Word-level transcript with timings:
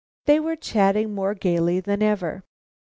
They 0.25 0.39
were 0.39 0.55
chatting 0.55 1.13
more 1.13 1.35
gaily 1.35 1.79
than 1.79 2.01
ever. 2.01 2.43